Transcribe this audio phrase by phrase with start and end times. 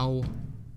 [0.00, 0.22] Now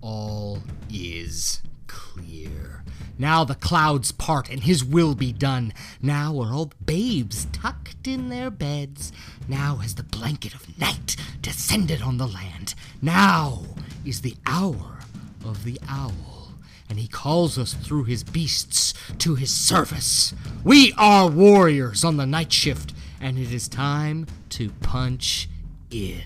[0.01, 2.83] all is clear.
[3.17, 5.73] Now the clouds part and his will be done.
[6.01, 9.13] Now are all the babes tucked in their beds.
[9.47, 12.75] Now has the blanket of night descended on the land.
[13.01, 13.63] Now
[14.03, 14.99] is the hour
[15.45, 16.55] of the owl,
[16.89, 20.33] and he calls us through his beasts to his service.
[20.65, 25.47] We are warriors on the night shift, and it is time to punch
[25.89, 26.23] in.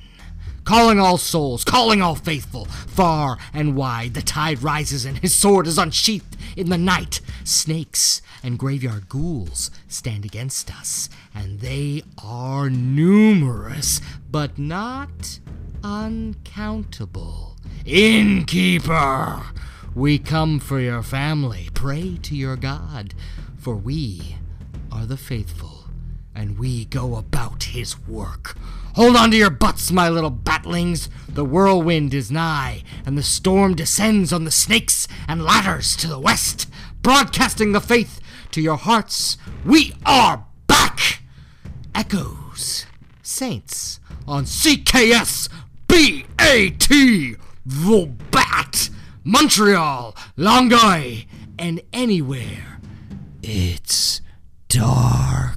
[0.68, 5.66] Calling all souls, calling all faithful, far and wide, the tide rises and his sword
[5.66, 7.22] is unsheathed in the night.
[7.46, 15.40] Snakes and graveyard ghouls stand against us, and they are numerous, but not
[15.86, 17.56] uncountable.
[17.86, 19.44] Innkeeper,
[19.96, 21.70] we come for your family.
[21.74, 23.14] Pray to your God,
[23.58, 24.36] for we
[24.92, 25.77] are the faithful,
[26.38, 28.55] and we go about his work.
[28.94, 31.09] Hold on to your butts, my little batlings.
[31.28, 36.20] The whirlwind is nigh, and the storm descends on the snakes and ladders to the
[36.20, 36.70] west,
[37.02, 39.38] broadcasting the faith to your hearts.
[39.66, 41.23] We are back!
[41.94, 42.86] Echos,
[43.23, 45.50] Saints, on CKS
[45.88, 46.88] BAT,
[47.66, 48.90] The Bat,
[49.23, 51.23] Montreal, Longueuil,
[51.58, 52.80] and anywhere.
[53.42, 54.22] It's
[54.69, 55.56] dark.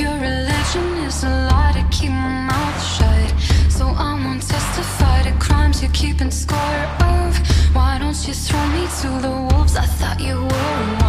[0.00, 3.34] Your religion is a lie to keep my mouth shut.
[3.70, 6.58] So I won't testify to crimes you're keeping score
[7.00, 7.36] of.
[7.74, 9.76] Why don't you throw me to the wolves?
[9.76, 11.03] I thought you were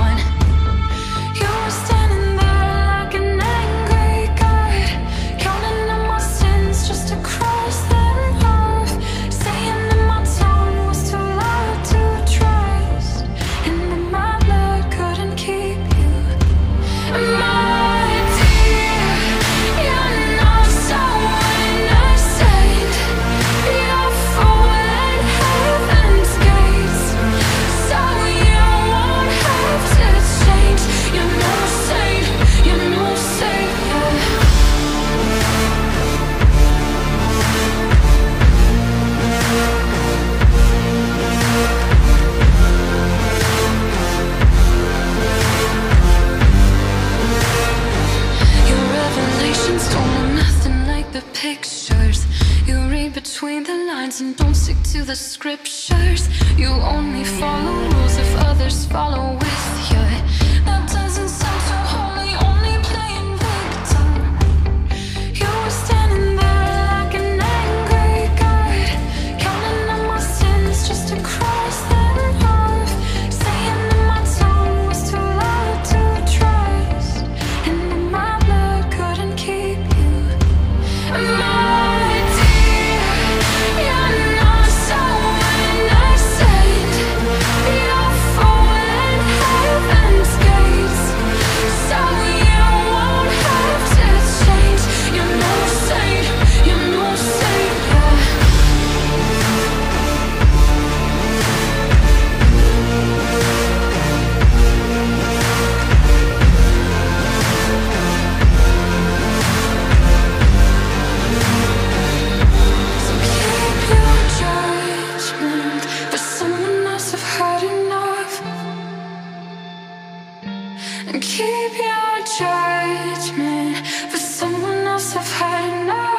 [121.07, 123.77] And keep your judgment,
[124.11, 126.15] but someone else I've had enough.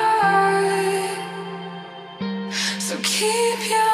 [2.80, 3.85] So keep your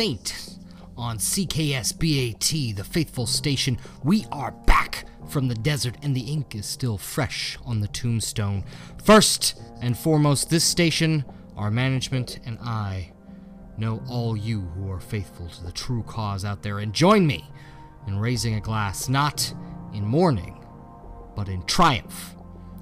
[0.00, 0.56] Saint
[0.96, 3.76] on CKSBAT, the faithful station.
[4.02, 8.64] We are back from the desert, and the ink is still fresh on the tombstone.
[9.04, 11.22] First and foremost, this station,
[11.54, 13.12] our management, and I
[13.76, 17.44] know all you who are faithful to the true cause out there, and join me
[18.06, 19.52] in raising a glass, not
[19.92, 20.64] in mourning,
[21.36, 22.36] but in triumph.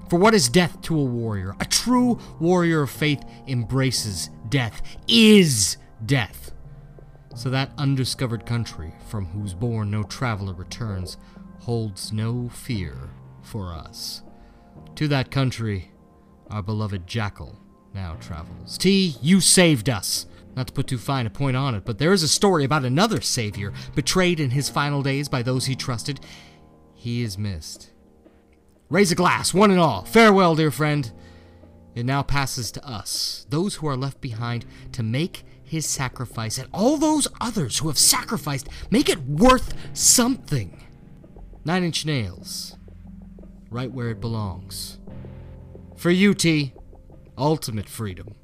[0.09, 1.57] For what is death to a warrior?
[1.59, 6.53] A true warrior of faith embraces death, is death.
[7.39, 11.19] So that undiscovered country, from whose bourne no traveler returns,
[11.61, 13.11] holds no fear
[13.43, 14.23] for us.
[14.97, 15.93] To that country,
[16.51, 17.57] our beloved Jackal
[17.95, 18.77] now travels.
[18.77, 20.27] T, you saved us.
[20.57, 22.85] Not to put too fine a point on it, but there is a story about
[22.85, 26.19] another savior, betrayed in his final days by those he trusted.
[26.97, 27.93] He is missed.
[28.91, 30.03] Raise a glass, one and all.
[30.03, 31.13] Farewell, dear friend.
[31.95, 36.69] It now passes to us, those who are left behind, to make his sacrifice, and
[36.73, 40.85] all those others who have sacrificed, make it worth something.
[41.65, 42.77] Nine Inch Nails,
[43.71, 44.99] right where it belongs.
[45.97, 46.75] For you, T,
[47.37, 48.38] ultimate freedom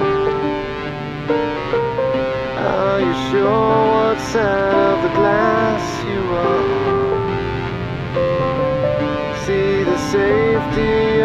[2.58, 6.98] Are you sure what side of the glass you are
[9.46, 11.17] see the safety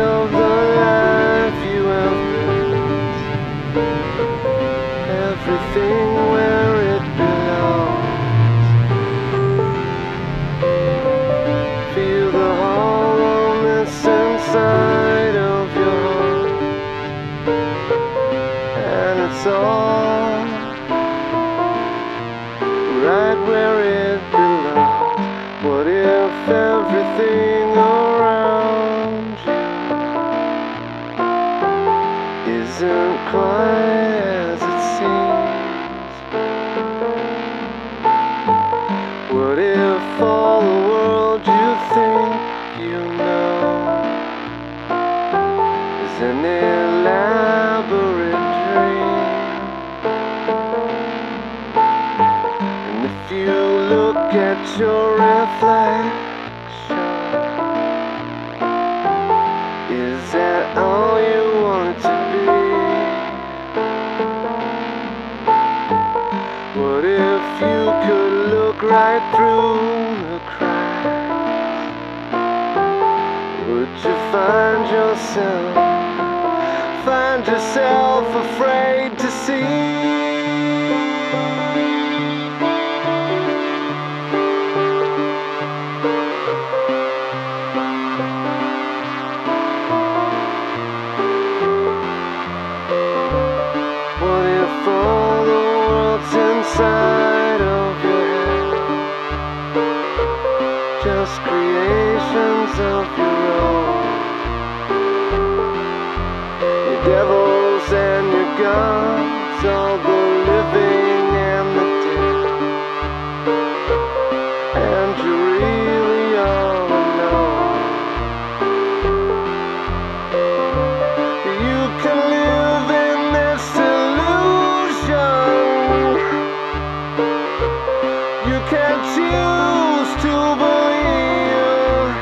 [128.73, 132.13] can choose to believe.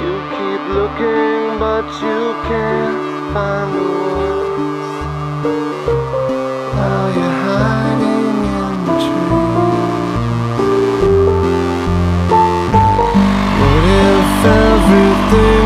[0.00, 3.00] You keep looking, but you can't
[3.34, 4.94] find the words.
[6.74, 8.96] While you're hiding in the.
[13.60, 15.57] What if everything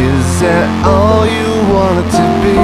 [0.00, 2.56] Is that all you want it to be?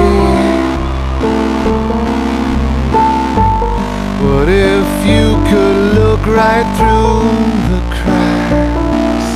[4.25, 7.21] What if you could look right through
[7.69, 9.29] the cracks?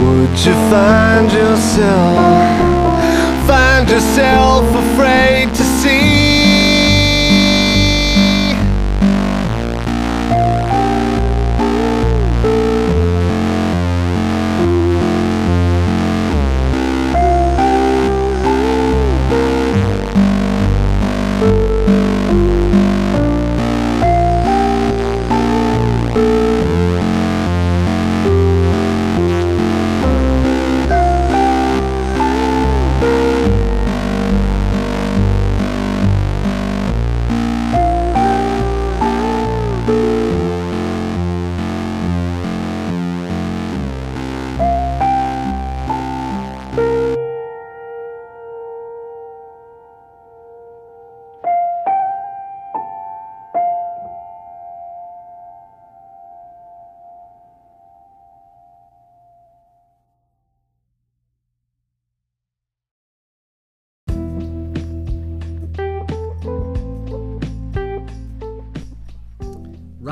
[0.00, 2.16] Would you find yourself,
[3.46, 6.11] find yourself afraid to see?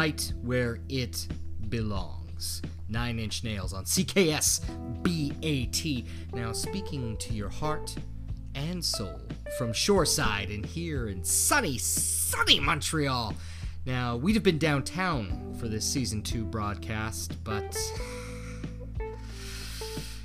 [0.01, 1.29] Right where it
[1.69, 2.63] belongs.
[2.89, 4.63] Nine Inch Nails on CKS
[5.03, 6.35] BAT.
[6.35, 7.95] Now, speaking to your heart
[8.55, 9.21] and soul
[9.59, 13.35] from Shoreside and here in sunny, sunny Montreal.
[13.85, 17.77] Now, we'd have been downtown for this season two broadcast, but.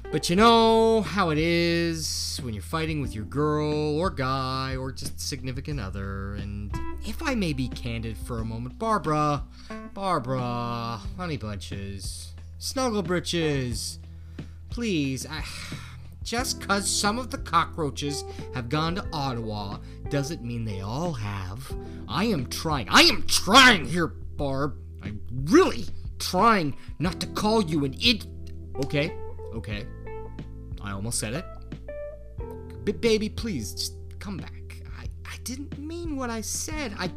[0.09, 4.93] But you know how it is when you're fighting with your girl or guy or
[4.93, 6.35] just significant other.
[6.35, 6.71] And
[7.05, 9.43] if I may be candid for a moment, Barbara,
[9.93, 13.99] Barbara, honey bunches, snuggle britches,
[14.69, 15.43] please, I,
[16.23, 18.23] just because some of the cockroaches
[18.53, 19.77] have gone to Ottawa
[20.09, 21.71] doesn't mean they all have.
[22.07, 22.87] I am trying.
[22.89, 24.75] I am trying here, Barb.
[25.03, 25.85] I'm really
[26.19, 28.25] trying not to call you an id.
[28.83, 29.13] Okay,
[29.53, 29.85] okay.
[30.81, 31.45] I almost said it.
[32.83, 34.54] B- baby, please, just come back.
[35.35, 36.93] I, didn't mean what I said.
[36.97, 37.11] I.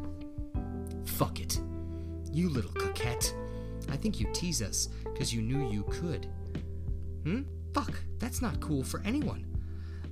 [1.05, 1.61] Fuck it.
[2.33, 3.33] You little coquette.
[3.91, 6.27] I think you tease us because you knew you could.
[7.25, 7.43] Hmm?
[7.73, 9.47] Fuck, that's not cool for anyone.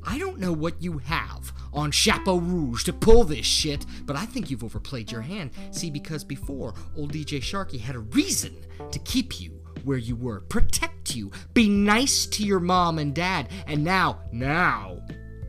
[0.05, 4.25] I don't know what you have on Chapeau Rouge to pull this shit, but I
[4.25, 5.51] think you've overplayed your hand.
[5.73, 8.57] See, because before, old DJ Sharkey had a reason
[8.93, 13.49] to keep you where you were, protect you, be nice to your mom and dad,
[13.67, 15.01] and now, now,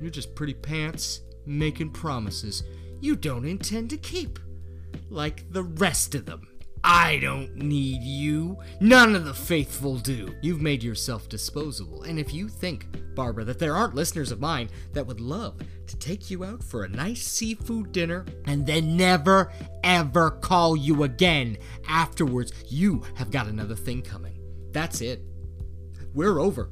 [0.01, 2.63] you're just pretty pants making promises
[2.99, 4.39] you don't intend to keep.
[5.09, 6.47] Like the rest of them.
[6.83, 8.57] I don't need you.
[8.79, 10.33] None of the faithful do.
[10.41, 12.03] You've made yourself disposable.
[12.03, 15.97] And if you think, Barbara, that there aren't listeners of mine that would love to
[15.97, 19.51] take you out for a nice seafood dinner and then never,
[19.83, 24.39] ever call you again afterwards, you have got another thing coming.
[24.71, 25.21] That's it.
[26.13, 26.69] We're over.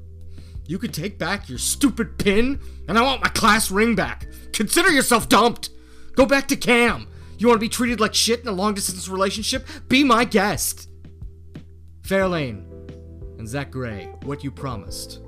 [0.68, 4.28] You could take back your stupid pin, and I want my class ring back.
[4.54, 5.70] Consider yourself dumped.
[6.16, 7.08] Go back to Cam.
[7.38, 9.68] You want to be treated like shit in a long distance relationship?
[9.90, 10.90] Be my guest.
[12.04, 12.66] Fairlane
[13.38, 15.25] and Zack Gray, what you promised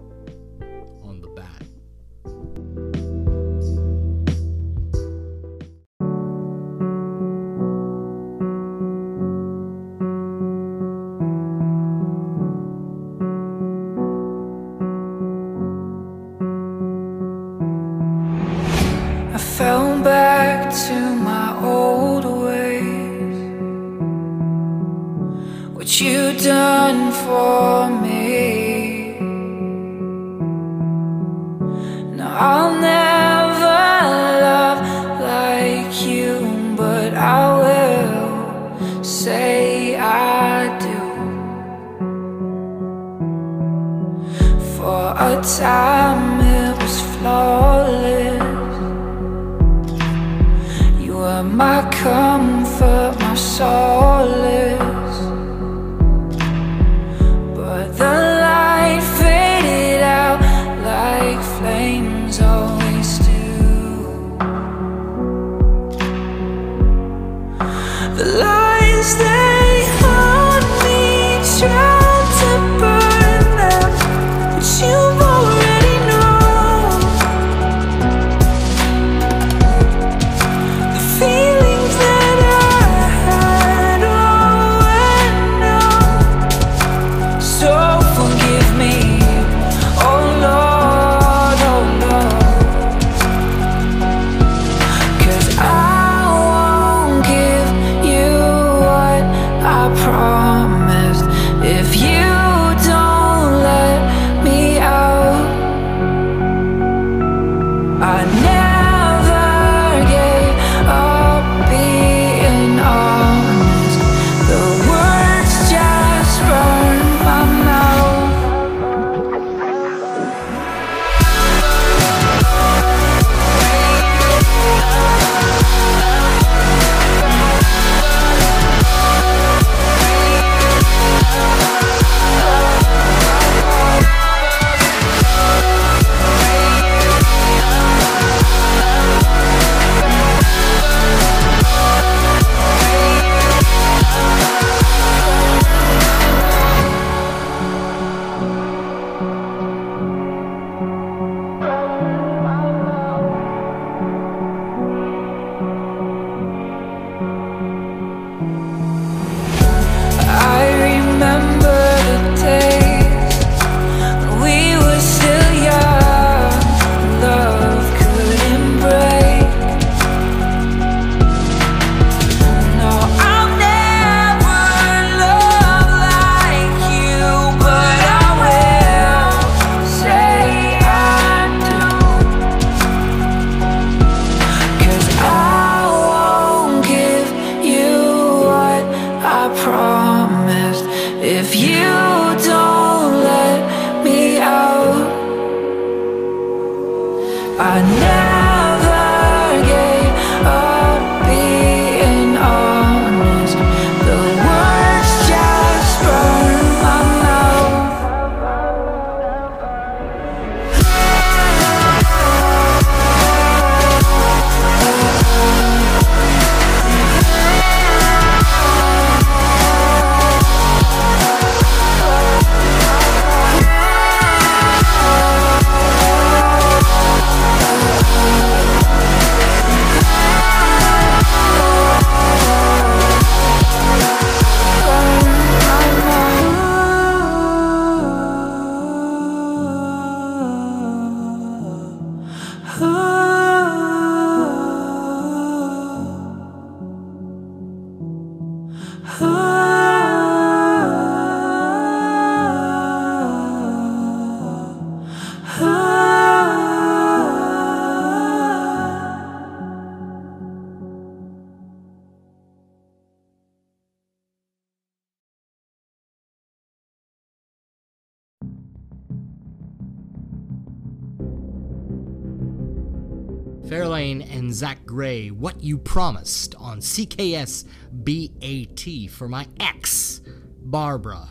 [275.97, 280.21] Promised on CKS BAT for my ex,
[280.61, 281.29] Barbara.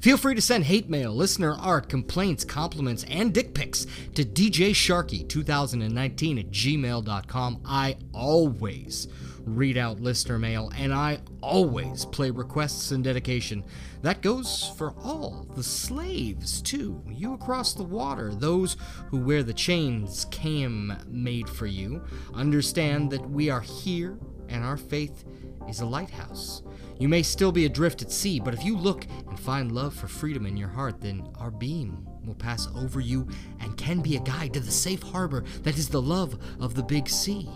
[0.00, 6.40] Feel free to send hate mail, listener art, complaints, compliments, and dick pics to DJSharky2019
[6.40, 7.60] at gmail.com.
[7.64, 9.06] I always
[9.56, 13.64] read out listener mail, and I always play requests and dedication.
[14.02, 17.02] That goes for all the slaves, too.
[17.08, 18.76] You across the water, those
[19.08, 22.02] who wear the chains Cam made for you,
[22.34, 25.24] understand that we are here and our faith
[25.68, 26.62] is a lighthouse.
[26.98, 30.08] You may still be adrift at sea, but if you look and find love for
[30.08, 33.26] freedom in your heart, then our beam will pass over you
[33.60, 36.82] and can be a guide to the safe harbor that is the love of the
[36.82, 37.48] big sea.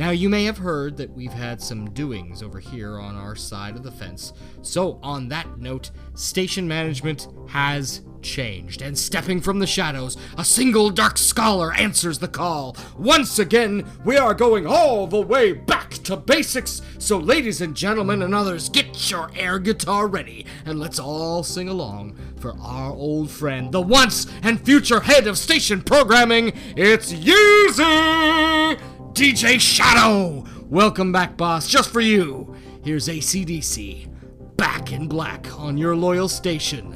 [0.00, 3.76] Now, you may have heard that we've had some doings over here on our side
[3.76, 4.32] of the fence.
[4.62, 10.88] So, on that note, station management has changed, and stepping from the shadows, a single
[10.88, 12.78] dark scholar answers the call.
[12.96, 16.80] Once again, we are going all the way back to basics.
[16.98, 21.68] So, ladies and gentlemen and others, get your air guitar ready, and let's all sing
[21.68, 26.54] along for our old friend, the once and future head of station programming.
[26.74, 28.80] It's Yeezy!
[29.12, 30.44] DJ Shadow!
[30.68, 32.54] Welcome back, boss, just for you.
[32.84, 34.08] Here's ACDC,
[34.56, 36.90] back in black on your loyal station,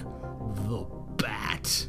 [0.55, 1.89] The Bat.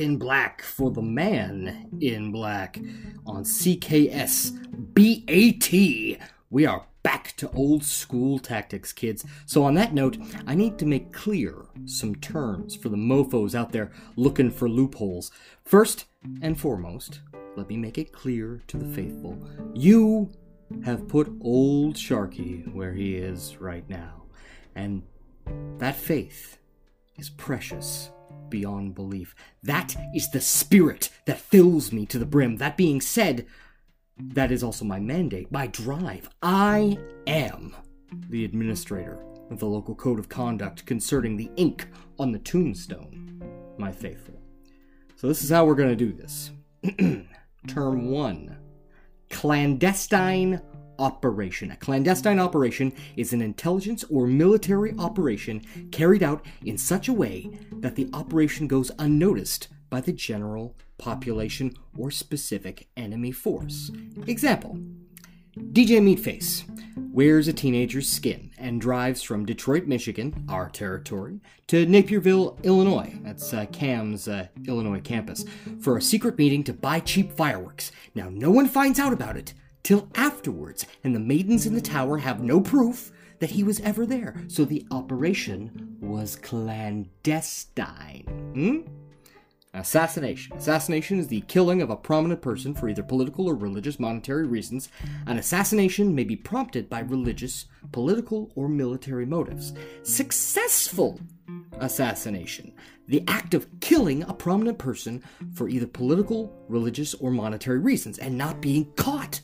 [0.00, 2.80] In Black for the Man in Black
[3.26, 4.56] on CKS
[4.94, 6.26] BAT.
[6.48, 9.26] We are back to old school tactics, kids.
[9.44, 13.72] So, on that note, I need to make clear some terms for the mofos out
[13.72, 15.30] there looking for loopholes.
[15.66, 16.06] First
[16.40, 17.20] and foremost,
[17.54, 19.36] let me make it clear to the faithful
[19.74, 20.30] you
[20.82, 24.22] have put old Sharkey where he is right now.
[24.74, 25.02] And
[25.76, 26.56] that faith
[27.18, 28.08] is precious
[28.50, 29.34] beyond belief.
[29.62, 32.56] That is the spirit that fills me to the brim.
[32.56, 33.46] That being said,
[34.18, 36.28] that is also my mandate, my drive.
[36.42, 37.74] I am
[38.28, 39.18] the administrator
[39.50, 43.42] of the local code of conduct concerning the ink on the tombstone,
[43.78, 44.40] my faithful.
[45.16, 46.50] So, this is how we're going to do this.
[47.66, 48.56] Term one
[49.30, 50.60] clandestine
[51.00, 51.70] operation.
[51.72, 57.50] A clandestine operation is an intelligence or military operation carried out in such a way
[57.72, 63.90] that the operation goes unnoticed by the general population or specific enemy force.
[64.26, 64.78] Example
[65.56, 66.64] DJ Meatface
[67.12, 73.52] wears a teenager's skin and drives from Detroit, Michigan, our territory, to Naperville, Illinois, that's
[73.52, 75.44] uh, Cam's uh, Illinois campus,
[75.80, 77.90] for a secret meeting to buy cheap fireworks.
[78.14, 82.18] Now, no one finds out about it till afterwards, and the maidens in the tower
[82.18, 88.24] have no proof that he was ever there, so the operation was clandestine.
[88.54, 88.80] Hmm?
[89.72, 90.56] Assassination.
[90.56, 94.88] Assassination is the killing of a prominent person for either political or religious monetary reasons.
[95.26, 99.72] An assassination may be prompted by religious, political, or military motives.
[100.02, 101.20] Successful
[101.78, 102.72] assassination.
[103.06, 105.22] The act of killing a prominent person
[105.54, 109.40] for either political, religious, or monetary reasons and not being caught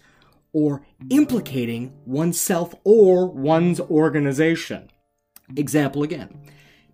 [0.57, 4.89] or implicating oneself or one's organization.
[5.55, 6.31] Example again.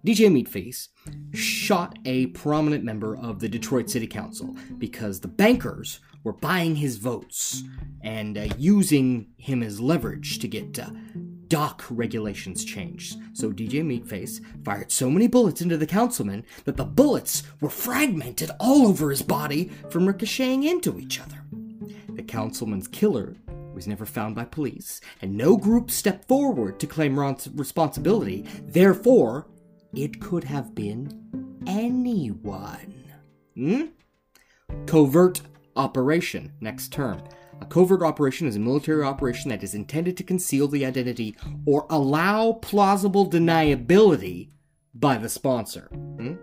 [0.05, 0.89] DJ Meatface
[1.33, 6.97] shot a prominent member of the Detroit City Council because the bankers were buying his
[6.97, 7.63] votes
[8.03, 10.91] and uh, using him as leverage to get uh,
[11.47, 13.17] dock regulations changed.
[13.33, 18.51] So DJ Meatface fired so many bullets into the councilman that the bullets were fragmented
[18.59, 21.45] all over his body from ricocheting into each other.
[22.09, 23.37] The councilman's killer
[23.83, 28.47] was never found by police, and no group stepped forward to claim Ron's responsibility.
[28.65, 29.49] Therefore,
[29.93, 33.05] it could have been anyone.
[33.57, 33.87] Hmm?
[34.87, 35.41] Covert
[35.75, 37.25] operation, next term.
[37.61, 41.85] A covert operation is a military operation that is intended to conceal the identity or
[41.91, 44.51] allow plausible deniability
[44.95, 45.89] by the sponsor.
[45.93, 46.35] Hmm?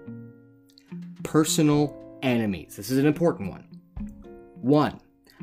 [1.24, 2.76] Personal enemies.
[2.76, 3.64] This is an important one.
[4.56, 5.00] One,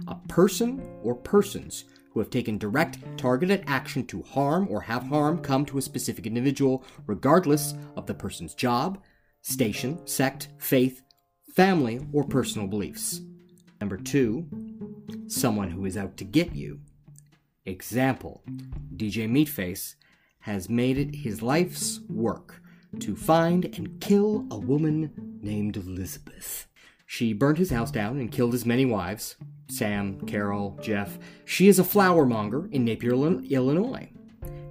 [0.07, 5.39] a person or persons who have taken direct, targeted action to harm or have harm
[5.39, 9.03] come to a specific individual, regardless of the person's job,
[9.43, 11.03] station, sect, faith,
[11.55, 13.21] family, or personal beliefs.
[13.81, 14.47] Number two,
[15.27, 16.81] someone who is out to get you.
[17.67, 18.43] Example
[18.95, 19.97] DJ Meatface
[20.41, 22.63] has made it his life's work
[23.01, 25.11] to find and kill a woman
[25.43, 26.67] named Elizabeth.
[27.07, 29.37] She burned his house down and killed his many wives
[29.69, 31.19] Sam, Carol, Jeff.
[31.45, 34.11] She is a flower monger in Napier, Illinois.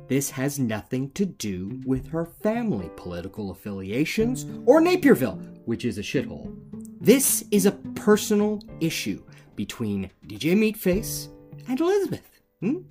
[0.07, 6.01] This has nothing to do with her family political affiliations or Naperville, which is a
[6.01, 6.55] shithole.
[7.01, 9.23] This is a personal issue
[9.55, 11.29] between DJ Meatface
[11.67, 12.41] and Elizabeth.
[12.59, 12.81] Hmm?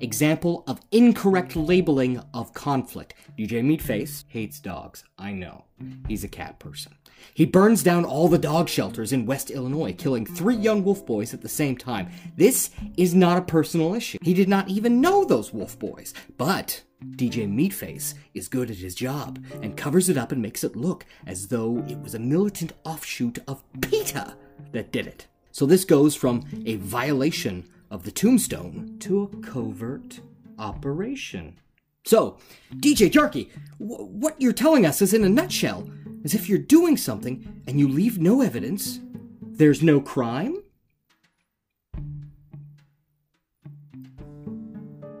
[0.00, 3.14] Example of incorrect labeling of conflict.
[3.38, 5.04] DJ Meatface hates dogs.
[5.18, 5.64] I know.
[6.08, 6.92] He's a cat person.
[7.34, 11.34] He burns down all the dog shelters in West Illinois, killing three young wolf boys
[11.34, 12.10] at the same time.
[12.36, 14.18] This is not a personal issue.
[14.22, 16.14] He did not even know those wolf boys.
[16.36, 16.82] But
[17.16, 21.06] DJ Meatface is good at his job and covers it up and makes it look
[21.26, 24.36] as though it was a militant offshoot of PETA
[24.72, 25.26] that did it.
[25.52, 30.20] So this goes from a violation of the tombstone to a covert
[30.58, 31.58] operation.
[32.04, 32.38] So,
[32.76, 35.88] DJ Sharkey, what you're telling us is in a nutshell
[36.24, 39.00] as if you're doing something and you leave no evidence,
[39.42, 40.62] there's no crime?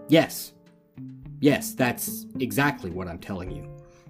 [0.08, 0.52] Yes.
[1.40, 3.68] Yes, that's exactly what I'm telling you.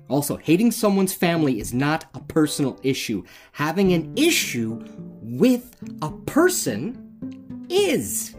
[0.09, 3.23] Also, hating someone's family is not a personal issue.
[3.53, 4.85] Having an issue
[5.23, 8.35] with a person is.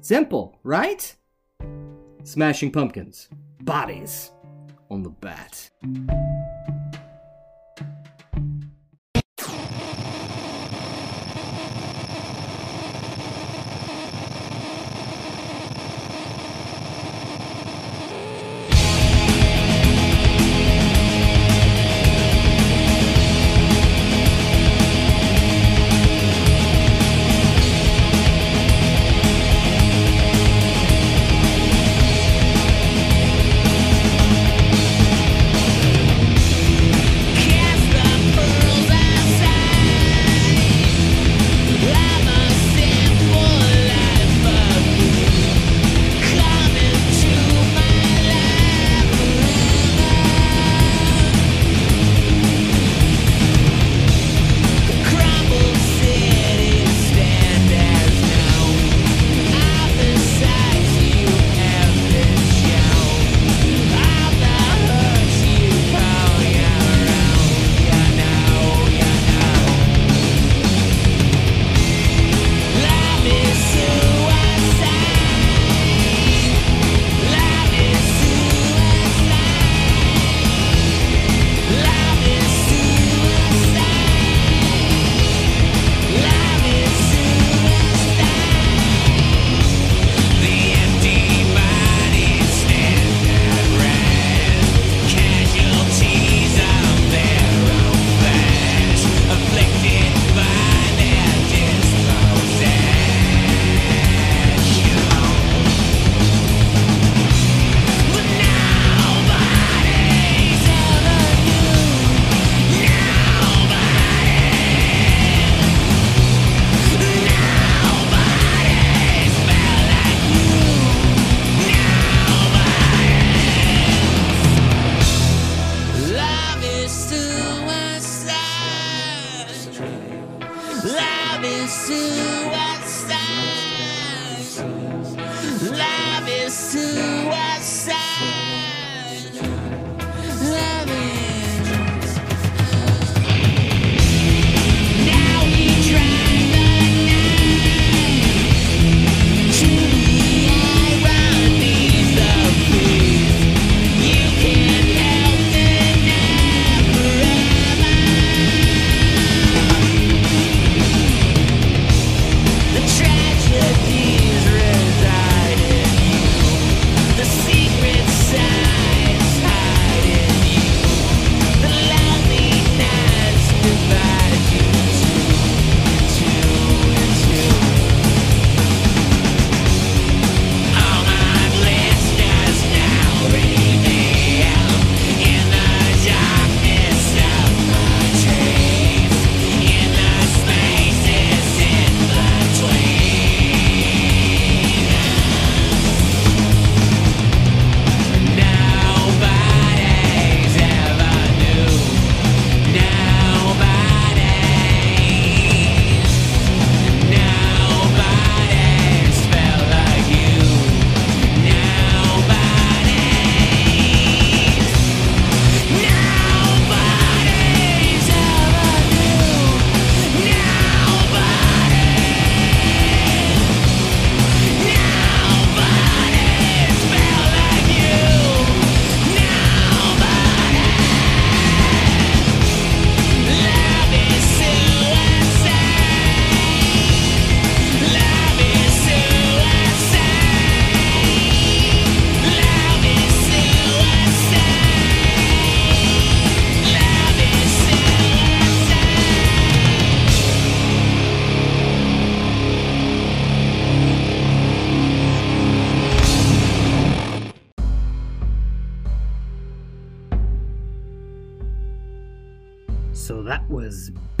[0.00, 1.14] Simple, right?
[2.24, 3.28] Smashing pumpkins.
[3.60, 4.30] Bodies
[4.90, 5.70] on the bat.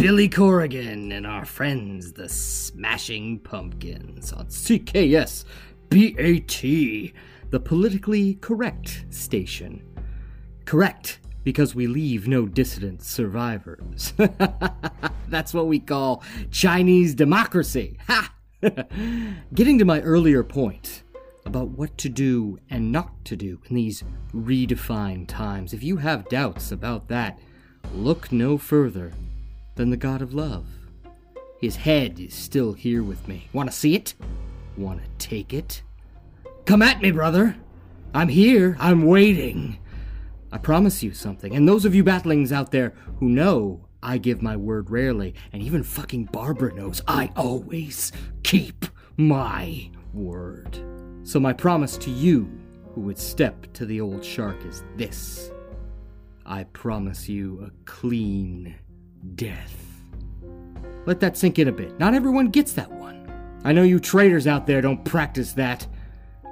[0.02, 5.44] Billy Corgan and our friends, the Smashing Pumpkins, on CKS
[5.90, 7.12] BAT,
[7.52, 9.80] the politically correct station.
[10.64, 14.12] Correct, because we leave no dissident survivors.
[15.28, 17.96] That's what we call Chinese democracy.
[18.08, 18.34] Ha!
[19.54, 21.04] Getting to my earlier point
[21.46, 24.02] about what to do and not to do in these
[24.34, 27.38] redefined times, if you have doubts about that,
[27.94, 29.12] look no further
[29.74, 30.66] than the God of Love.
[31.60, 33.48] His head is still here with me.
[33.52, 34.14] Want to see it?
[34.76, 35.82] Want to take it?
[36.64, 37.56] Come at me, brother.
[38.14, 38.76] I'm here.
[38.80, 39.78] I'm waiting.
[40.50, 41.54] I promise you something.
[41.54, 45.62] And those of you batlings out there who know I give my word rarely, and
[45.62, 48.10] even fucking Barbara knows I always
[48.42, 48.84] keep
[49.16, 50.78] my word.
[51.22, 52.50] So my promise to you
[52.94, 55.52] who would step to the old shark is this
[56.44, 58.74] I promise you a clean
[59.34, 59.78] death.
[61.06, 61.98] Let that sink in a bit.
[61.98, 63.28] Not everyone gets that one.
[63.64, 65.86] I know you traitors out there don't practice that.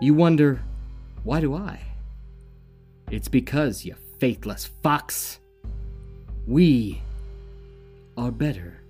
[0.00, 0.62] You wonder,
[1.24, 1.80] why do I?
[3.10, 5.38] It's because, you faithless fox.
[6.46, 7.00] We
[8.16, 8.80] are better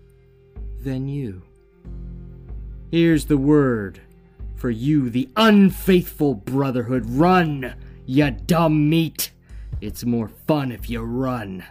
[0.83, 1.43] than you.
[2.91, 4.01] Here's the word
[4.57, 7.07] for you, the unfaithful brotherhood.
[7.07, 7.74] Run,
[8.07, 9.31] you dumb meat.
[9.81, 11.64] It's more fun if you run.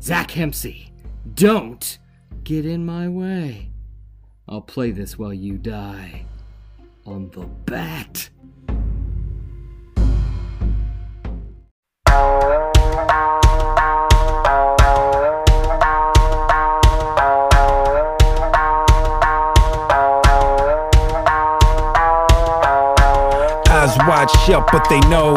[0.00, 0.90] Zack Hemsey,
[1.34, 1.98] don't
[2.44, 3.70] get in my way.
[4.48, 6.26] I'll play this while you die.
[7.06, 8.30] On the bat.
[23.68, 25.34] Eyes wide shut, but they know.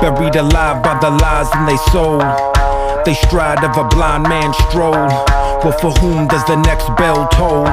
[0.00, 2.61] Buried alive by the lies in they soul.
[3.04, 5.10] They stride of a blind man stroll.
[5.58, 7.66] But for whom does the next bell toll?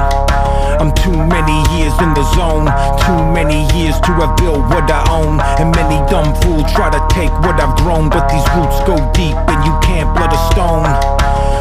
[0.82, 2.66] I'm too many years in the zone.
[3.06, 5.38] Too many years to have built what I own.
[5.62, 8.10] And many dumb fools try to take what I've grown.
[8.10, 10.82] But these roots go deep and you can't blood a stone.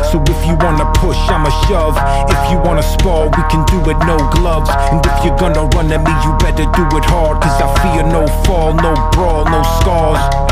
[0.09, 1.93] So if you wanna push, I'ma shove.
[2.26, 4.74] If you wanna spar, we can do it no gloves.
[4.89, 7.38] And if you're gonna run at me, you better do it hard.
[7.38, 10.49] Cause I fear no fall, no brawl, no scars.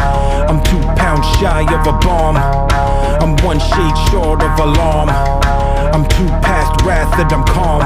[0.48, 2.38] I'm two pounds shy of a bomb.
[2.38, 5.10] I'm one shade short of alarm.
[5.10, 7.82] I'm too past wrath that I'm calm.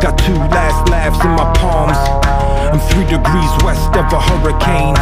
[0.00, 2.41] Got two last laughs in my palms.
[2.70, 4.94] I'm three degrees west of a hurricane.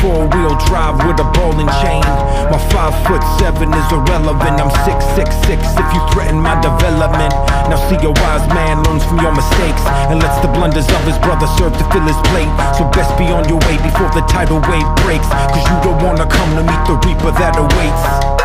[0.00, 2.04] Four wheel drive with a ball and chain.
[2.48, 4.56] My five foot seven is irrelevant.
[4.62, 7.34] I'm six six six if you threaten my development.
[7.68, 11.18] Now see a wise man learns from your mistakes and lets the blunders of his
[11.18, 12.52] brother serve to fill his plate.
[12.78, 15.28] So best be on your way before the tidal wave breaks.
[15.52, 18.35] Cause you don't wanna come to meet the reaper that awaits.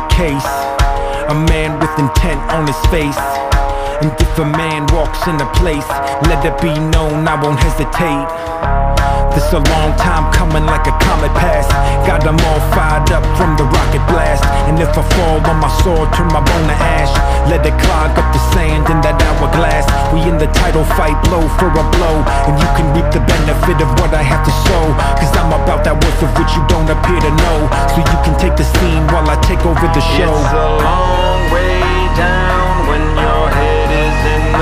[0.00, 0.52] A case.
[1.28, 3.49] A man with intent on his face.
[4.00, 5.84] And if a man walks in a place,
[6.24, 8.28] let it be known I won't hesitate.
[9.36, 11.68] This a long time coming like a comet pass.
[12.08, 14.40] Got them all fired up from the rocket blast.
[14.72, 17.12] And if I fall on my sword, turn my bone to ash.
[17.52, 19.84] Let it clog up the sand in that hourglass.
[20.16, 22.16] We in the title fight, blow for a blow.
[22.48, 24.84] And you can reap the benefit of what I have to sow.
[25.20, 27.58] Cause I'm about that worth of which you don't appear to know.
[27.92, 30.32] So you can take the scene while I take over the show.
[30.32, 31.84] It's a long way
[32.16, 33.79] down when your head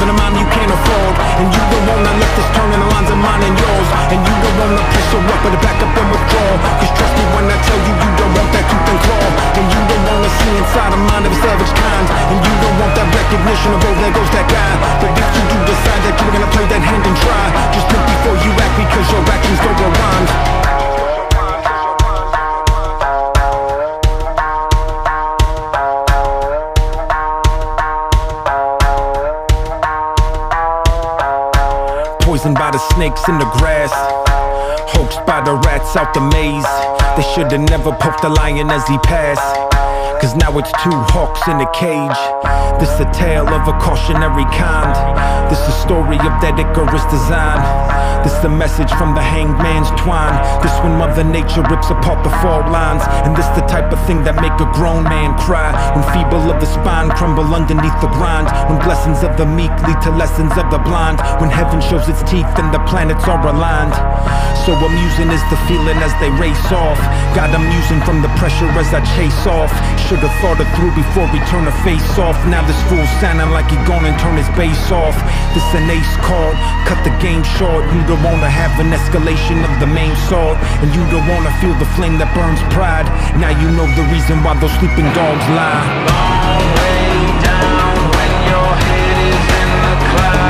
[0.00, 1.14] than a mom you can't afford.
[1.36, 3.88] And you don't wanna let this turn in the lines of mine and yours.
[4.16, 7.24] And you don't wanna piss her up but back up and withdraw Cause trust me
[7.36, 9.26] when I tell you, you don't want that tooth and claw.
[9.60, 12.06] And you don't wanna see inside a mind of a savage kind.
[12.32, 14.72] And you don't want that recognition of, oh, there goes that guy.
[15.04, 17.44] But if you do decide that you're gonna play that hand and try
[17.76, 20.89] Just think before you act because your actions go rhymes
[33.08, 33.92] grass.
[34.92, 36.68] Hoaxed by the rats out the maze.
[37.16, 39.40] They should've never poked the lion as he passed.
[40.20, 42.20] Cause now it's two hawks in a cage.
[42.76, 44.92] This a tale of a cautionary kind.
[45.48, 47.60] This a story of that Icarus design.
[48.22, 50.36] This the message from the hanged man's twine.
[50.60, 53.00] This when Mother Nature rips apart the fault lines.
[53.24, 55.72] And this the type of thing that make a grown man cry.
[55.96, 58.52] When feeble of the spine crumble underneath the grind.
[58.68, 61.20] When blessings of the meek lead to lessons of the blind.
[61.40, 63.96] When heaven shows its teeth and the planets are aligned.
[64.68, 67.00] So amusing is the feeling as they race off.
[67.32, 69.72] God, I'm using from the pressure as I chase off.
[70.04, 72.36] Should've thought it through before we turn the face off.
[72.52, 75.16] Now this fool sounding like he gonna turn his bass off.
[75.56, 77.88] This an ace card, cut the game short.
[77.88, 80.58] You don't wanna have an escalation of the main sword.
[80.82, 83.06] And you don't wanna feel the flame that burns pride.
[83.38, 85.86] Now you know the reason why those sleeping dogs lie.
[86.10, 87.06] Long way
[87.46, 90.49] down when your head is in the clouds.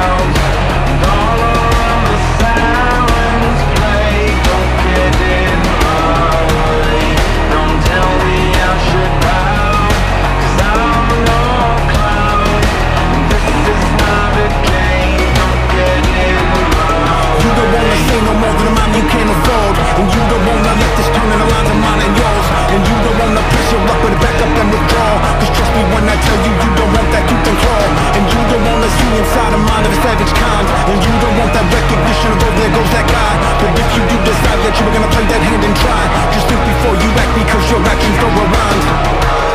[29.18, 30.66] Inside the mind of a savage kind.
[30.90, 33.34] And you don't want that recognition oh there goes that guy.
[33.60, 36.02] But if you do decide that you were gonna play that hand and try
[36.32, 39.49] Just think before you act because your actions don't rewind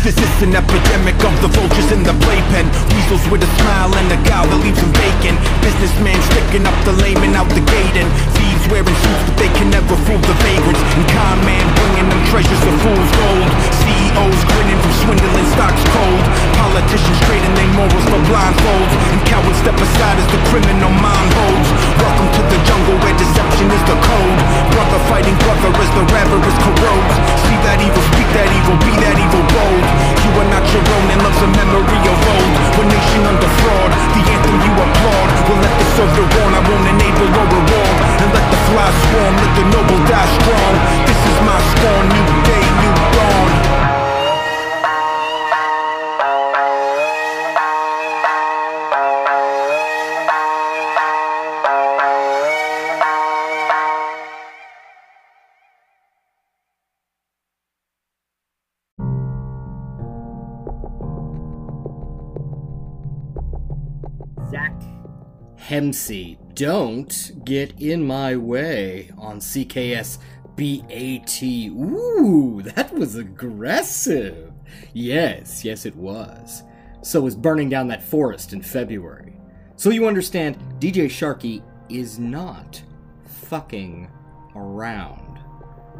[0.00, 0.16] this.
[0.22, 2.66] Is an epidemic of the vultures in the playpen.
[2.94, 5.38] Weasels with a smile and a guile that leaves them vacant.
[5.62, 7.96] Businessmen sticking up the lame and out the gate.
[7.98, 10.82] And thieves wearing suits, but they can never fool the vagrants.
[10.94, 13.81] And con man bringing them treasures of fool's gold.
[13.82, 16.24] CEOs grinning from swindling stocks cold.
[16.54, 18.92] Politicians trading their morals for blindfolds.
[19.10, 21.68] And cowards step aside as the criminal mind holds.
[21.98, 24.40] Welcome to the jungle where deception is the code.
[24.70, 27.14] Brother fighting brother as the avarice corrodes.
[27.46, 29.84] See that evil, speak that evil, be that evil bold.
[30.22, 32.52] You are not your own and love's a memory of old.
[32.78, 35.28] One nation under fraud, the anthem you applaud.
[35.50, 37.96] Will let the soldier warn, I won't enable or reward.
[38.22, 40.74] And let the fly swarm, let the noble die strong.
[41.04, 43.31] This is my scorn, new day, new dawn.
[65.82, 70.18] Hemsey, don't get in my way on CKS
[70.54, 71.42] BAT.
[71.42, 74.52] Ooh, that was aggressive.
[74.92, 76.62] Yes, yes, it was.
[77.02, 79.32] So was burning down that forest in February.
[79.74, 82.80] So you understand, DJ Sharkey is not
[83.24, 84.08] fucking
[84.54, 85.31] around.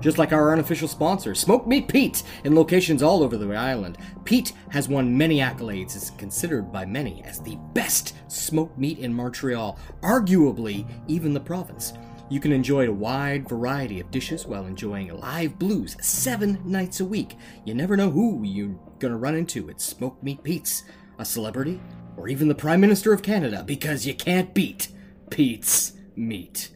[0.03, 3.99] Just like our unofficial sponsor, Smoke Meat Pete, in locations all over the island.
[4.25, 9.15] Pete has won many accolades, is considered by many as the best smoked meat in
[9.15, 11.93] Montreal, arguably even the province.
[12.29, 17.05] You can enjoy a wide variety of dishes while enjoying live blues seven nights a
[17.05, 17.37] week.
[17.65, 20.83] You never know who you're gonna run into at Smoke Meat Pete's,
[21.21, 21.81] a celebrity,
[22.17, 24.89] or even the Prime Minister of Canada, because you can't beat
[25.31, 26.71] Pete's meat.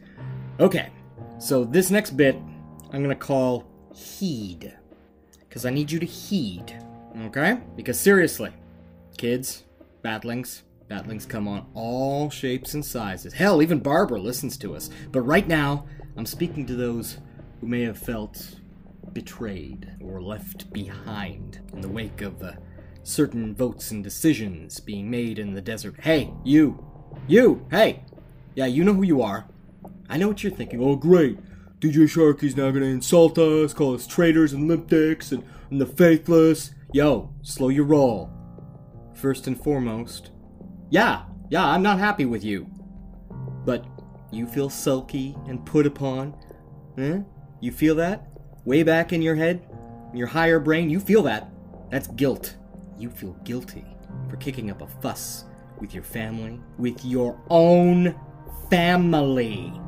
[0.60, 0.90] Okay,
[1.38, 2.36] so this next bit
[2.92, 4.76] I'm gonna call heed.
[5.40, 6.82] Because I need you to heed.
[7.22, 7.58] Okay?
[7.76, 8.52] Because seriously,
[9.16, 9.64] kids,
[10.02, 13.32] batlings, batlings come on all shapes and sizes.
[13.32, 14.90] Hell, even Barbara listens to us.
[15.10, 17.18] But right now, I'm speaking to those
[17.60, 18.56] who may have felt
[19.12, 22.52] betrayed or left behind in the wake of uh,
[23.02, 25.96] certain votes and decisions being made in the desert.
[26.00, 26.84] Hey, you!
[27.26, 27.66] You!
[27.70, 28.04] Hey!
[28.54, 29.46] Yeah, you know who you are.
[30.08, 30.82] I know what you're thinking.
[30.82, 31.38] Oh, great.
[31.78, 35.84] DJ Sharkey's now gonna insult us, call us traitors and limp dicks and, and the
[35.84, 36.70] faithless.
[36.94, 38.30] Yo, slow your roll.
[39.14, 40.30] First and foremost,
[40.88, 42.66] yeah, yeah, I'm not happy with you.
[43.66, 43.84] But
[44.32, 46.34] you feel sulky and put upon?
[46.96, 47.20] Eh?
[47.60, 48.26] You feel that?
[48.64, 49.68] Way back in your head?
[50.12, 50.88] In your higher brain?
[50.88, 51.50] You feel that.
[51.90, 52.56] That's guilt.
[52.98, 53.84] You feel guilty
[54.30, 55.44] for kicking up a fuss
[55.78, 58.18] with your family, with your own
[58.70, 59.78] family.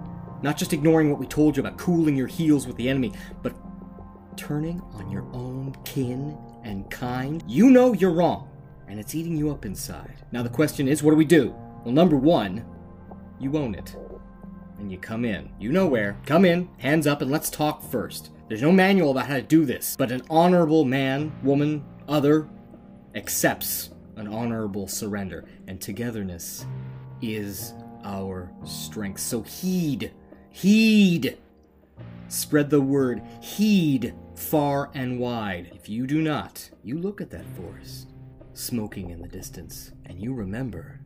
[0.42, 3.12] Not just ignoring what we told you about cooling your heels with the enemy,
[3.42, 3.54] but
[4.36, 7.42] turning on your own kin and kind.
[7.46, 8.48] You know you're wrong,
[8.86, 10.22] and it's eating you up inside.
[10.32, 11.54] Now the question is, what do we do?
[11.84, 12.64] Well, number one,
[13.40, 13.96] you own it.
[14.78, 15.50] And you come in.
[15.58, 16.16] You know where.
[16.24, 18.30] Come in, hands up, and let's talk first.
[18.48, 22.48] There's no manual about how to do this, but an honorable man, woman, other
[23.14, 26.66] accepts an honorable surrender, and togetherness
[27.22, 27.74] is
[28.04, 29.20] our strength.
[29.20, 30.12] So heed,
[30.58, 31.38] heed,
[32.26, 35.70] spread the word, heed far and wide.
[35.72, 38.08] If you do not, you look at that forest,
[38.54, 41.00] smoking in the distance, and you remember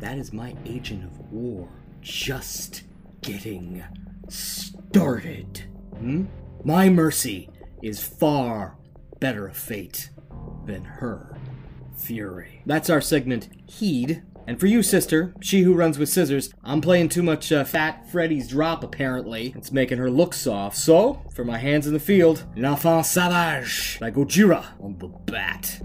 [0.00, 1.66] that is my agent of war
[2.02, 2.82] just
[3.22, 3.82] getting
[4.28, 5.64] started.
[5.96, 6.26] Hmm?
[6.62, 7.48] My mercy
[7.82, 8.76] is far
[9.18, 10.10] better a fate
[10.66, 11.38] than her
[11.96, 12.60] fury.
[12.66, 14.22] That's our segment, Heed.
[14.46, 18.08] And for you, sister, she who runs with scissors, I'm playing too much uh, Fat
[18.10, 19.52] Freddy's drop, apparently.
[19.56, 20.76] It's making her look soft.
[20.76, 25.80] So, for my hands in the field, L'Enfant Sauvage by Gojira on the bat.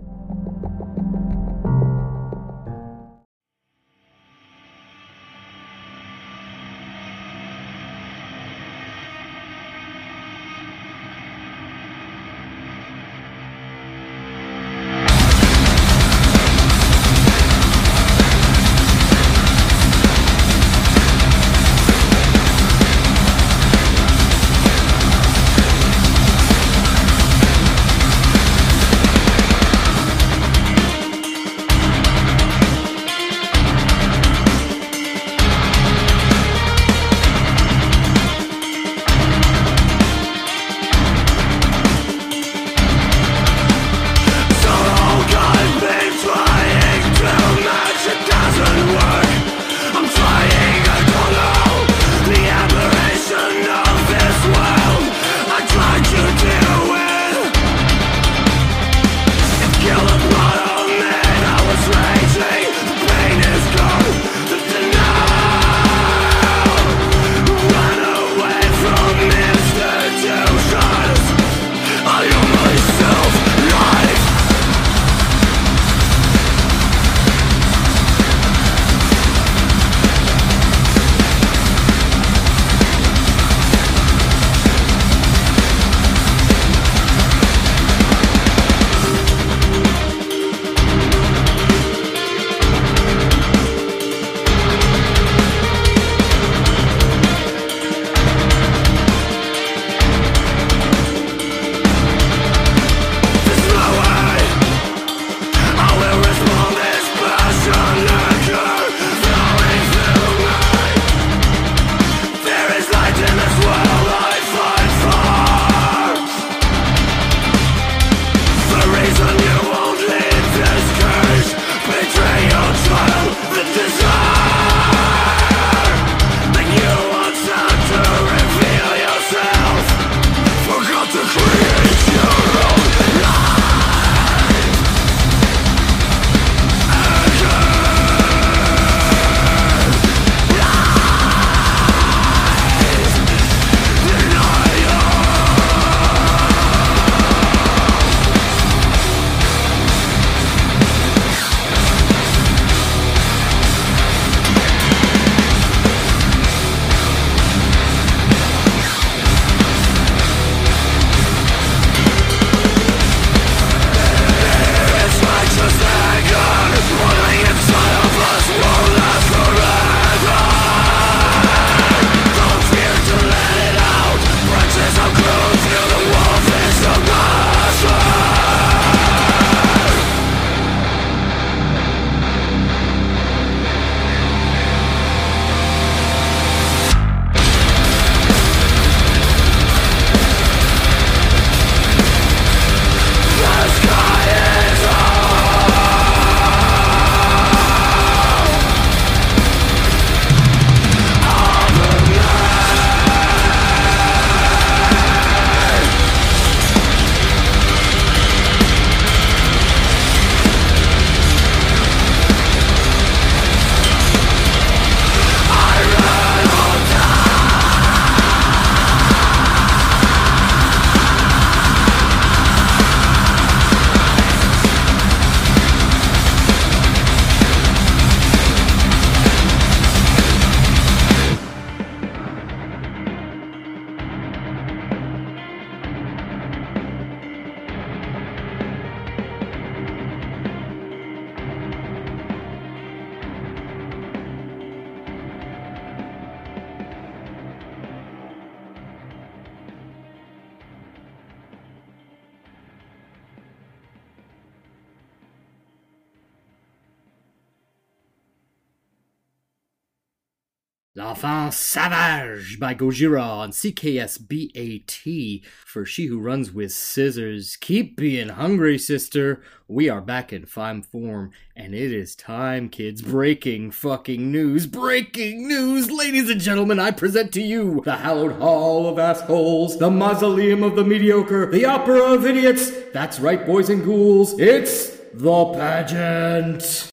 [261.11, 267.57] L'Enfant Sauvage by Gojira on CKSBAT for She Who Runs with Scissors.
[267.57, 269.41] Keep being hungry, sister.
[269.67, 273.01] We are back in fine form, and it is time, kids.
[273.01, 274.67] Breaking fucking news.
[274.67, 276.79] Breaking news, ladies and gentlemen.
[276.79, 281.65] I present to you the hallowed hall of assholes, the mausoleum of the mediocre, the
[281.65, 282.71] opera of idiots.
[282.93, 284.39] That's right, boys and ghouls.
[284.39, 286.90] It's the pageant.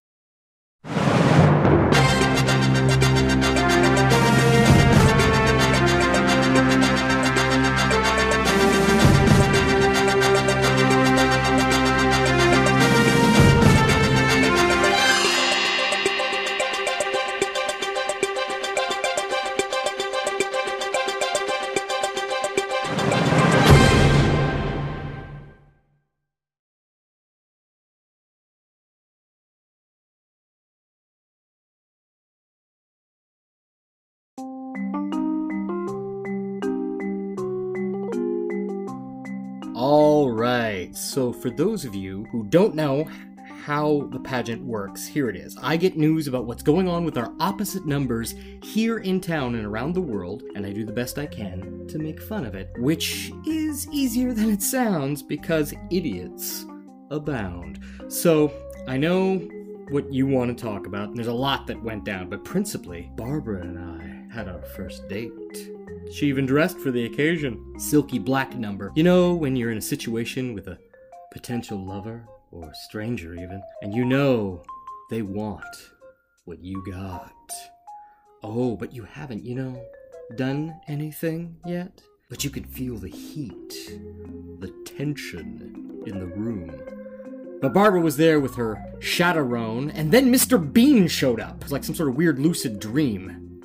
[41.41, 43.09] For those of you who don't know
[43.64, 45.57] how the pageant works, here it is.
[45.62, 49.66] I get news about what's going on with our opposite numbers here in town and
[49.66, 52.70] around the world, and I do the best I can to make fun of it,
[52.78, 56.64] which is easier than it sounds because idiots
[57.11, 57.80] abound.
[58.09, 58.53] So,
[58.86, 59.36] I know
[59.91, 63.11] what you want to talk about, and there's a lot that went down, but principally,
[63.16, 65.70] Barbara and I had our first date.
[66.11, 67.78] She even dressed for the occasion.
[67.78, 68.93] Silky black number.
[68.95, 70.78] You know, when you're in a situation with a
[71.32, 74.62] potential lover, or stranger even, and you know
[75.10, 75.90] they want
[76.44, 77.32] what you got.
[78.42, 79.82] Oh, but you haven't, you know,
[80.36, 82.02] done anything yet?
[82.30, 83.74] But you can feel the heat,
[84.60, 86.70] the tension in the room.
[87.60, 90.60] But Barbara was there with her chaperone, and then Mr.
[90.72, 91.70] Bean showed up.
[91.70, 93.62] Like some sort of weird lucid dream.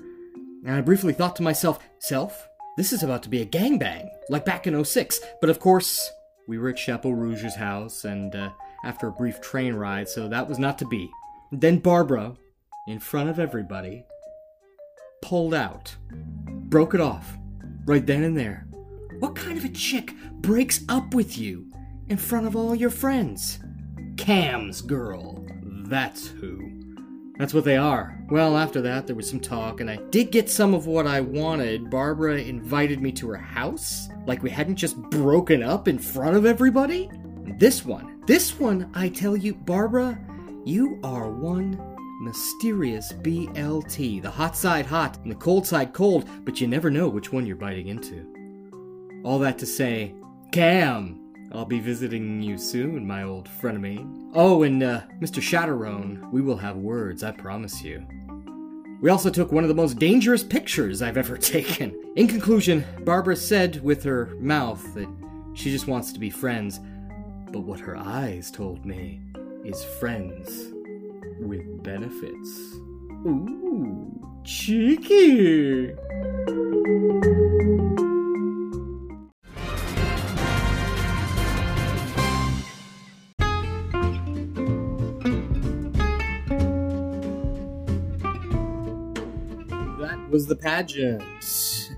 [0.65, 2.47] And I briefly thought to myself, self,
[2.77, 5.19] this is about to be a gangbang, like back in 06.
[5.41, 6.09] But of course,
[6.47, 8.49] we were at Chapeau Rouge's house, and uh,
[8.83, 11.09] after a brief train ride, so that was not to be.
[11.51, 12.35] Then Barbara,
[12.87, 14.05] in front of everybody,
[15.21, 17.37] pulled out, broke it off,
[17.85, 18.67] right then and there.
[19.19, 21.71] What kind of a chick breaks up with you
[22.09, 23.59] in front of all your friends?
[24.17, 25.45] Cam's girl.
[25.63, 26.72] That's who.
[27.37, 28.17] That's what they are.
[28.29, 31.21] Well, after that, there was some talk, and I did get some of what I
[31.21, 31.89] wanted.
[31.89, 36.45] Barbara invited me to her house, like we hadn't just broken up in front of
[36.45, 37.09] everybody.
[37.57, 40.19] This one, this one, I tell you, Barbara,
[40.63, 41.79] you are one
[42.21, 44.21] mysterious BLT.
[44.21, 47.45] The hot side hot and the cold side cold, but you never know which one
[47.45, 48.25] you're biting into.
[49.23, 50.13] All that to say,
[50.51, 51.22] Cam,
[51.53, 54.31] I'll be visiting you soon, my old frenemy.
[54.33, 55.39] Oh, and uh, Mr.
[55.39, 58.03] Chaperone, we will have words, I promise you.
[59.01, 61.93] We also took one of the most dangerous pictures I've ever taken.
[62.15, 65.07] In conclusion, Barbara said with her mouth that
[65.53, 66.79] she just wants to be friends,
[67.51, 69.21] but what her eyes told me
[69.63, 70.73] is friends
[71.39, 72.49] with benefits.
[73.27, 75.93] Ooh, cheeky!
[90.33, 91.23] Was the pageant.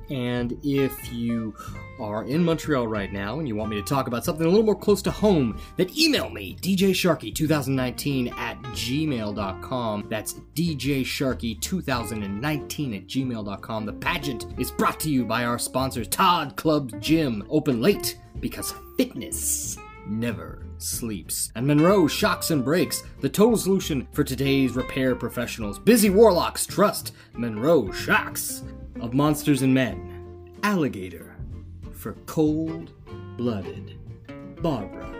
[0.09, 1.55] And if you
[1.99, 4.65] are in Montreal right now and you want me to talk about something a little
[4.65, 10.07] more close to home, then email me, djsharky2019 at gmail.com.
[10.09, 13.85] That's djsharky2019 at gmail.com.
[13.85, 18.73] The pageant is brought to you by our sponsors, Todd Club Gym, open late because
[18.97, 21.51] fitness never sleeps.
[21.55, 25.79] And Monroe Shocks and Brakes, the total solution for today's repair professionals.
[25.79, 28.63] Busy Warlocks trust Monroe Shocks.
[29.01, 31.35] Of Monsters and Men, Alligator
[31.91, 32.93] for cold
[33.35, 33.97] blooded
[34.61, 35.14] Barbara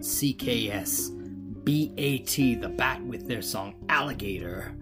[0.00, 1.10] CKS,
[1.64, 4.74] BAT, the Bat, with their song Alligator.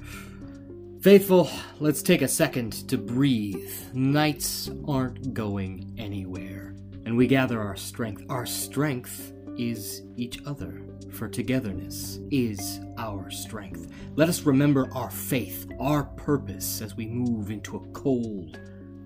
[1.01, 1.49] Faithful,
[1.81, 3.71] let's take a second to breathe.
[3.93, 6.75] Nights aren't going anywhere.
[7.05, 8.25] And we gather our strength.
[8.29, 13.93] Our strength is each other, for togetherness is our strength.
[14.15, 18.61] Let us remember our faith, our purpose, as we move into a cold,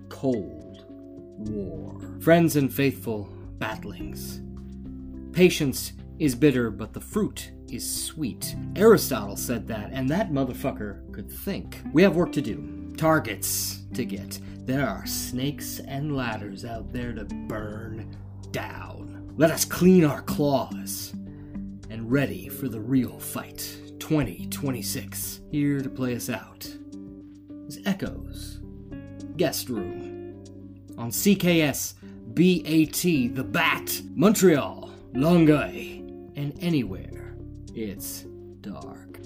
[0.09, 1.99] cold war.
[2.21, 4.41] Friends and faithful batlings,
[5.31, 5.93] patience
[6.23, 8.55] is bitter, but the fruit is sweet.
[8.77, 11.81] Aristotle said that, and that motherfucker could think.
[11.91, 14.39] We have work to do, targets to get.
[14.59, 18.15] There are snakes and ladders out there to burn
[18.51, 19.33] down.
[19.35, 21.11] Let us clean our claws
[21.89, 23.77] and ready for the real fight.
[23.99, 26.65] 2026, here to play us out
[27.67, 28.59] is Echos
[29.35, 30.41] Guest Room
[30.97, 31.95] on CKS
[32.33, 36.02] BAT The Bat, Montreal, Longueuil
[36.35, 37.35] and anywhere
[37.75, 38.25] it's
[38.61, 39.19] dark.